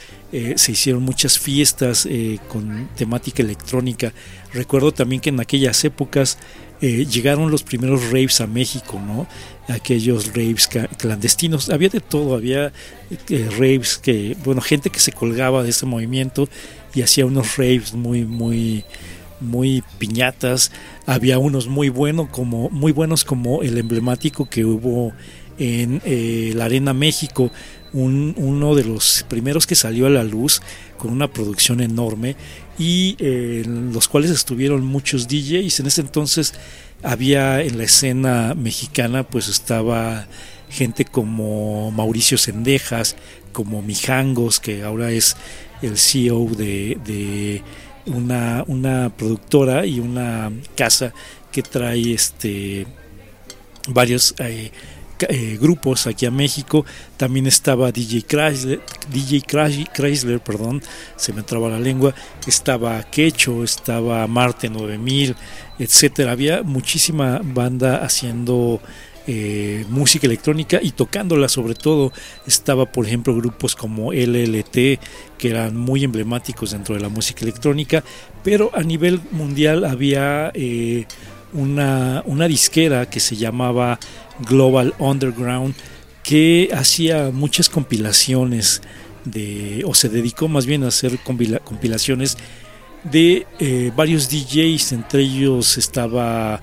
[0.56, 2.08] se hicieron muchas fiestas
[2.48, 4.14] con temática electrónica.
[4.54, 6.38] Recuerdo también que en aquellas épocas
[6.80, 9.26] llegaron los primeros raves a México, ¿no?
[9.68, 11.68] Aquellos raves clandestinos.
[11.68, 12.72] Había de todo, había
[13.58, 16.48] raves que, bueno, gente que se colgaba de ese movimiento
[16.94, 18.86] y hacía unos raves muy, muy,
[19.42, 20.72] muy piñatas.
[21.06, 25.12] Había unos muy buenos como, muy buenos como el emblemático que hubo
[25.58, 27.50] en eh, la Arena México,
[27.92, 30.62] un- uno de los primeros que salió a la luz
[30.96, 32.36] con una producción enorme
[32.78, 35.80] y eh, en los cuales estuvieron muchos DJs.
[35.80, 36.54] En ese entonces
[37.02, 40.26] había en la escena mexicana, pues estaba
[40.70, 43.16] gente como Mauricio Sendejas,
[43.52, 45.36] como Mijangos, que ahora es
[45.82, 47.62] el CEO de
[48.06, 51.12] una, una productora y una casa
[51.50, 52.86] que trae este
[53.88, 54.70] varios eh,
[55.28, 56.84] eh, grupos aquí a México.
[57.16, 58.80] También estaba DJ Chrysler,
[59.10, 59.42] DJ
[59.92, 60.82] Chrysler, perdón,
[61.16, 62.14] se me traba la lengua.
[62.46, 65.36] Estaba Quecho, estaba Marte 9000,
[65.78, 66.32] etcétera.
[66.32, 68.80] Había muchísima banda haciendo
[69.26, 72.12] eh, música electrónica y tocándola sobre todo.
[72.46, 74.74] Estaba por ejemplo grupos como LLT
[75.38, 78.04] que eran muy emblemáticos dentro de la música electrónica
[78.44, 81.06] pero a nivel mundial había eh,
[81.52, 83.98] una, una disquera que se llamaba
[84.48, 85.74] Global Underground
[86.22, 88.82] que hacía muchas compilaciones
[89.24, 92.36] de o se dedicó más bien a hacer compila- compilaciones
[93.04, 96.60] de eh, varios DJs entre ellos estaba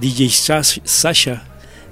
[0.00, 1.46] DJ Sas- Sasha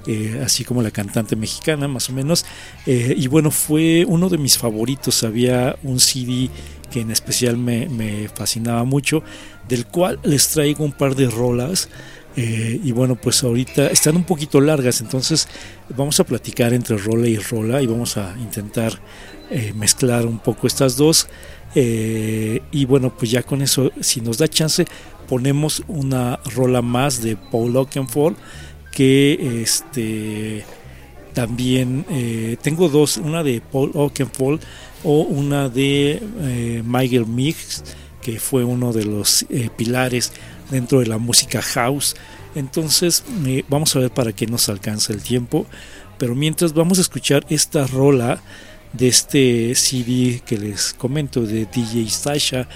[0.07, 2.45] eh, así como la cantante mexicana más o menos.
[2.85, 5.23] Eh, y bueno fue uno de mis favoritos.
[5.23, 6.49] Había un CD
[6.89, 9.21] que en especial me, fascinaba mucho
[9.67, 11.89] del cual les traigo un par de rolas.
[12.37, 15.47] Eh, y bueno, pues ahorita están un poquito largas, entonces
[15.97, 19.01] vamos a platicar entre rola y rola y vamos a intentar
[19.75, 21.27] mezclar un poco estas dos.
[21.73, 24.85] Y bueno, pues ya con eso, si nos da chance,
[25.27, 28.37] ponemos una rola más de Paul Oakenfold
[28.97, 30.65] que este
[31.35, 34.59] también eh, tengo dos, una de Paul Oakenfold
[35.03, 37.83] o una de eh, Michael Mix,
[38.23, 40.31] que fue uno de los eh, pilares
[40.71, 42.15] dentro de la música house.
[42.55, 43.23] Entonces,
[43.69, 45.67] vamos a ver para qué nos alcanza el tiempo.
[46.17, 48.41] Pero mientras vamos a escuchar esta rola
[48.93, 52.67] de este CD que les comento de DJ Sasha.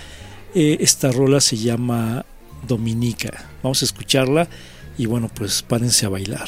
[0.54, 2.28] Esta rola se llama
[2.68, 3.50] Dominica.
[3.64, 4.48] Vamos a escucharla
[5.02, 6.48] y bueno, pues párense a bailar.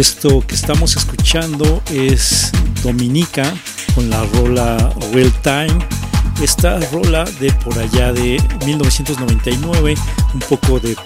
[0.00, 2.50] Esto que estamos escuchando es
[2.82, 3.52] Dominica
[3.94, 5.78] con la rola Real Time.
[6.42, 9.94] Esta rola de por allá de 1999,
[10.32, 10.96] un poco de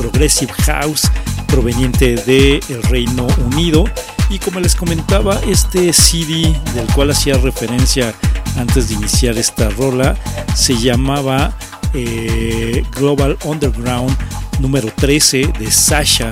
[0.00, 1.10] progressive house
[1.46, 3.84] proveniente del Reino Unido.
[4.30, 8.14] Y como les comentaba, este CD del cual hacía referencia
[8.56, 10.16] antes de iniciar esta rola
[10.54, 11.54] se llamaba
[11.92, 14.16] eh, Global Underground
[14.58, 16.30] número 13 de Sasha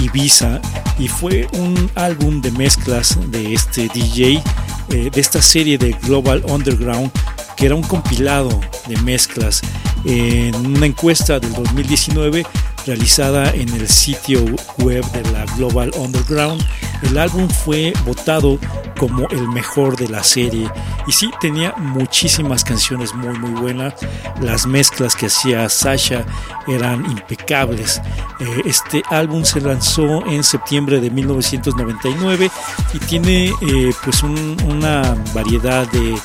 [0.00, 0.60] Ibiza
[0.98, 4.42] y fue un álbum de mezclas de este DJ
[4.90, 7.10] eh, de esta serie de Global Underground
[7.56, 9.62] que era un compilado de mezclas
[10.04, 12.44] en una encuesta del 2019
[12.86, 14.44] realizada en el sitio
[14.78, 16.62] web de la Global Underground.
[17.02, 18.58] El álbum fue votado
[18.98, 20.70] como el mejor de la serie
[21.06, 23.94] y sí tenía muchísimas canciones muy muy buenas.
[24.40, 26.24] Las mezclas que hacía Sasha
[26.66, 28.00] eran impecables.
[28.40, 32.50] Eh, este álbum se lanzó en septiembre de 1999
[32.92, 36.16] y tiene eh, pues un- una variedad de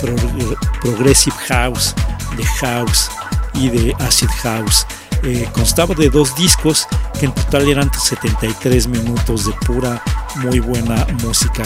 [0.00, 1.94] pro- progressive house,
[2.36, 3.10] de house
[3.54, 4.86] y de acid house.
[5.24, 6.86] Eh, constaba de dos discos
[7.18, 10.00] que en total eran 73 minutos de pura
[10.36, 11.64] muy buena música.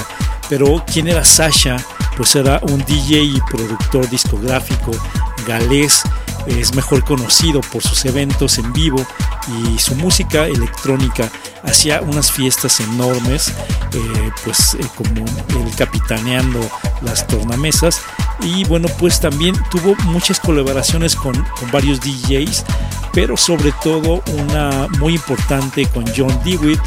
[0.49, 1.77] Pero ¿quién era Sasha?
[2.17, 4.93] Pues era un DJ y productor discográfico
[5.47, 6.05] galés
[6.47, 9.05] es mejor conocido por sus eventos en vivo
[9.49, 11.31] y su música electrónica.
[11.63, 13.53] Hacía unas fiestas enormes,
[13.93, 16.61] eh, pues eh, como el capitaneando
[17.03, 18.01] las tornamesas.
[18.41, 22.65] Y bueno, pues también tuvo muchas colaboraciones con, con varios DJs,
[23.13, 26.81] pero sobre todo una muy importante con John Dewitt.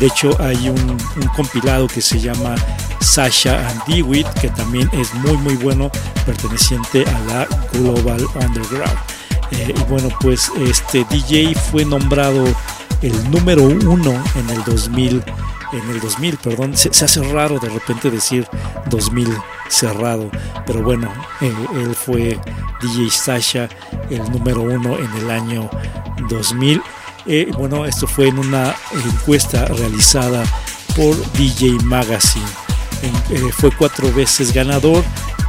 [0.00, 0.98] De hecho, hay un,
[1.36, 2.54] compilado que se llama
[3.00, 5.90] Sasha and Dewitt, que también es muy muy bueno,
[6.24, 8.98] perteneciente a la Global Underground.
[9.50, 12.44] Eh, y bueno, pues este DJ fue nombrado
[13.02, 15.22] el número uno en el 2000,
[15.72, 18.46] en el 2000, perdón, se, se hace raro de repente decir
[18.88, 19.28] 2000
[19.70, 20.30] cerrado,
[20.66, 21.08] pero bueno,
[21.40, 22.38] eh, él fue
[22.80, 23.68] DJ Sasha,
[24.10, 25.70] el número uno en el año
[26.28, 26.82] 2000.
[27.32, 28.74] Eh, bueno, esto fue en una
[29.04, 30.42] encuesta realizada
[30.96, 32.44] por DJ Magazine.
[33.30, 35.04] Eh, fue cuatro veces ganador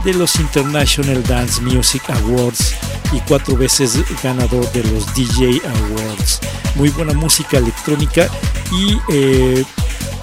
[0.06, 2.76] de los International Dance Music Awards
[3.12, 6.40] y cuatro veces ganador de los DJ Awards.
[6.76, 8.30] Muy buena música electrónica
[8.72, 9.66] y eh,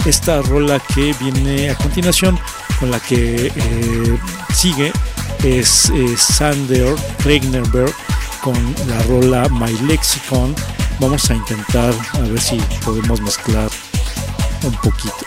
[0.07, 2.39] esta rola que viene a continuación
[2.79, 3.53] con la que
[4.55, 4.93] sigue
[5.43, 6.95] es Sander
[7.25, 7.93] Regnerberg
[8.43, 8.55] con
[8.87, 10.55] la rola My Lexicon.
[11.01, 13.71] Vamos a intentar a ver si podemos mezclar
[14.65, 15.25] un poquito.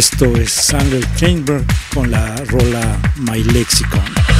[0.00, 4.39] Esto es Sander Chamber con la rola My Lexicon.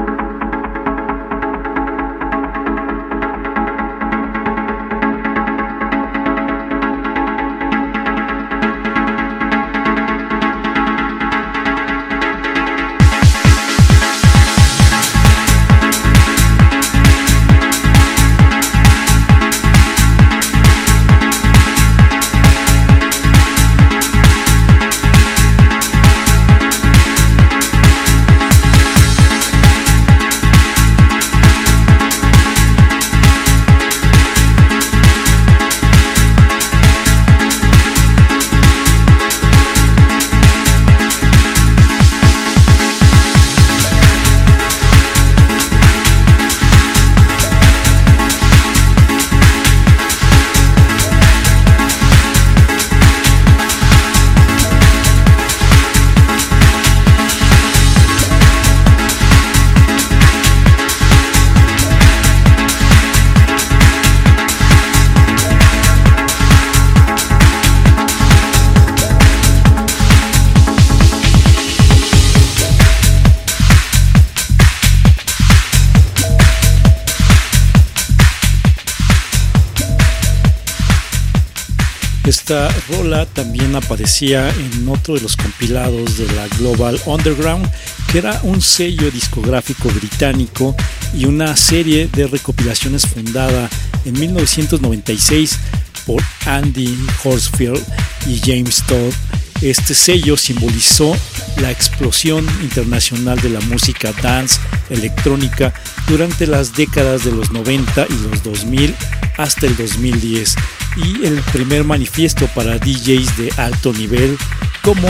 [82.51, 87.65] Esta rola también aparecía en otro de los compilados de la Global Underground,
[88.11, 90.75] que era un sello discográfico británico
[91.17, 93.69] y una serie de recopilaciones fundada
[94.03, 95.59] en 1996
[96.05, 96.93] por Andy
[97.23, 97.81] Horsfield
[98.27, 99.13] y James Todd.
[99.61, 101.15] Este sello simbolizó
[101.61, 105.73] la explosión internacional de la música dance electrónica
[106.09, 108.93] durante las décadas de los 90 y los 2000
[109.37, 110.57] hasta el 2010
[110.97, 114.37] y el primer manifiesto para DJs de alto nivel
[114.83, 115.07] como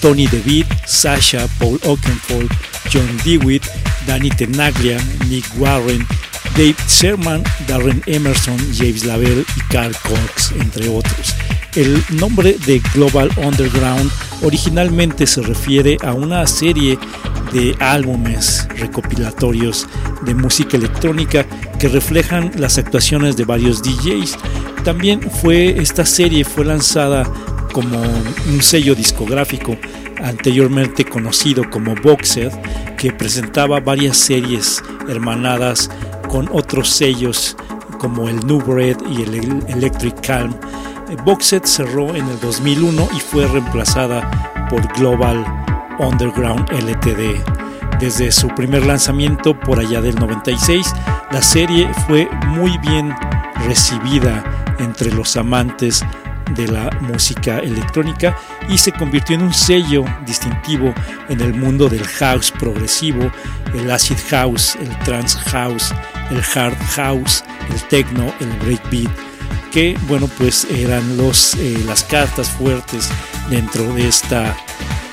[0.00, 2.50] Tony DeVitt, Sasha, Paul Oakenfold,
[2.92, 3.64] John Dewitt,
[4.06, 4.98] Danny Tenaglia,
[5.28, 6.06] Nick Warren,
[6.56, 11.34] Dave Sherman, Darren Emerson, James Lavelle y Carl Cox, entre otros.
[11.76, 14.10] El nombre de Global Underground
[14.42, 16.98] originalmente se refiere a una serie
[17.52, 19.86] de álbumes recopilatorios
[20.22, 21.46] de música electrónica
[21.78, 24.36] que reflejan las actuaciones de varios DJs.
[24.84, 27.24] También fue esta serie fue lanzada
[27.72, 29.76] como un sello discográfico
[30.24, 32.50] anteriormente conocido como Boxed,
[32.96, 35.88] que presentaba varias series hermanadas
[36.28, 37.56] con otros sellos
[37.98, 39.34] como el New Bread y el
[39.68, 40.54] Electric Calm.
[41.16, 45.44] Boxed cerró en el 2001 y fue reemplazada por Global
[45.98, 47.98] Underground LTD.
[47.98, 50.92] Desde su primer lanzamiento por allá del 96,
[51.32, 53.14] la serie fue muy bien
[53.66, 54.42] recibida
[54.78, 56.04] entre los amantes
[56.54, 58.36] de la música electrónica
[58.68, 60.94] y se convirtió en un sello distintivo
[61.28, 63.30] en el mundo del house progresivo,
[63.74, 65.92] el acid house, el trance house,
[66.30, 69.10] el hard house, el techno, el breakbeat,
[69.70, 73.08] que bueno pues eran los, eh, las cartas fuertes
[73.48, 74.56] dentro de esta,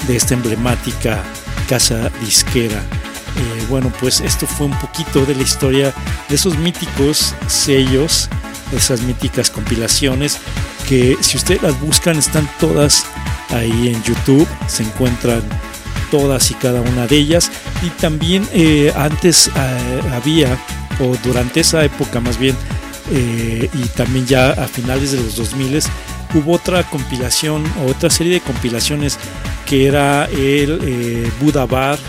[0.08, 1.24] de esta emblemática
[1.70, 2.78] casa disquera.
[2.78, 5.94] Eh, bueno pues esto fue un poquito de la historia
[6.28, 8.30] de esos míticos sellos,
[8.76, 10.40] esas míticas compilaciones
[10.88, 13.06] que si ustedes las buscan están todas
[13.50, 15.42] ahí en YouTube, se encuentran
[16.10, 17.52] todas y cada una de ellas
[17.84, 19.52] y también eh, antes
[20.14, 20.58] había
[21.00, 22.56] o durante esa época más bien
[23.12, 25.80] eh, y también ya a finales de los 2000
[26.34, 29.18] hubo otra compilación o otra serie de compilaciones
[29.66, 32.00] que era el eh, Buddha Bar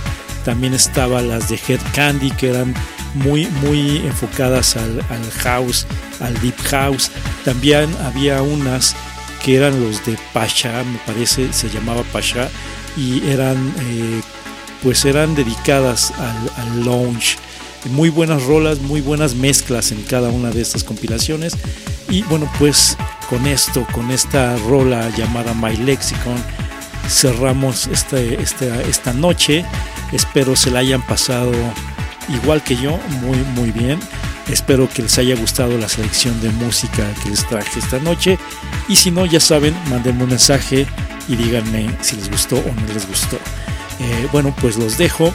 [0.44, 2.74] también estaba las de Head Candy que eran
[3.14, 5.86] muy muy enfocadas al, al house
[6.20, 7.11] al deep house.
[7.44, 8.94] También había unas
[9.44, 12.49] que eran los de Pasha me parece se llamaba Pasha
[12.96, 14.20] y eran eh,
[14.82, 17.36] pues eran dedicadas al, al lounge
[17.87, 21.55] muy buenas rolas, muy buenas mezclas en cada una de estas compilaciones.
[22.11, 22.97] Y bueno, pues
[23.29, 26.37] con esto, con esta rola llamada My Lexicon,
[27.09, 29.64] cerramos este, esta, esta noche.
[30.12, 31.53] Espero se la hayan pasado
[32.29, 33.99] igual que yo, muy, muy bien.
[34.51, 38.39] Espero que les haya gustado la selección de música que les traje esta noche.
[38.89, 40.87] Y si no, ya saben, mándenme un mensaje
[41.29, 43.37] y díganme si les gustó o no les gustó.
[44.01, 45.33] Eh, bueno, pues los dejo.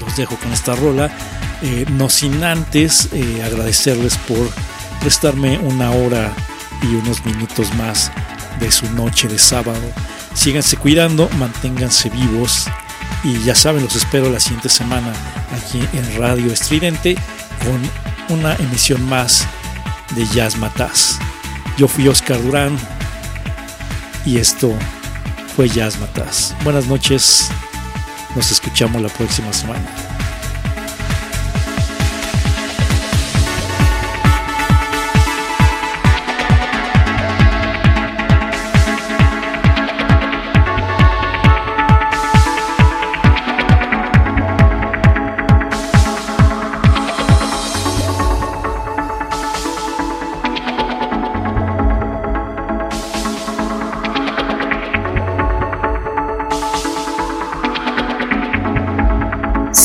[0.00, 1.10] Los dejo con esta rola.
[1.62, 4.48] Eh, no sin antes eh, agradecerles por
[5.00, 6.32] prestarme una hora
[6.82, 8.12] y unos minutos más
[8.60, 9.80] de su noche de sábado.
[10.34, 12.66] Síganse cuidando, manténganse vivos
[13.24, 15.12] y ya saben, los espero la siguiente semana
[15.56, 17.16] aquí en Radio Estridente
[17.64, 19.46] con una emisión más
[20.14, 21.18] de Jazz Mataz.
[21.76, 22.78] Yo fui Oscar Durán
[24.24, 24.72] y esto
[25.56, 26.54] fue Jazz Mataz.
[26.62, 27.48] Buenas noches,
[28.36, 30.07] nos escuchamos la próxima semana.